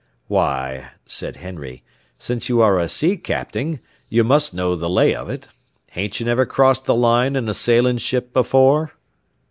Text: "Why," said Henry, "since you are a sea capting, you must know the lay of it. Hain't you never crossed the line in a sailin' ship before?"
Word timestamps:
"Why," 0.25 0.93
said 1.05 1.35
Henry, 1.35 1.83
"since 2.17 2.49
you 2.49 2.59
are 2.59 2.79
a 2.79 2.89
sea 2.89 3.17
capting, 3.17 3.79
you 4.09 4.23
must 4.23 4.51
know 4.51 4.75
the 4.75 4.89
lay 4.89 5.13
of 5.13 5.29
it. 5.29 5.49
Hain't 5.91 6.19
you 6.19 6.25
never 6.25 6.47
crossed 6.47 6.85
the 6.85 6.95
line 6.95 7.35
in 7.35 7.47
a 7.47 7.53
sailin' 7.53 7.99
ship 7.99 8.33
before?" 8.33 8.93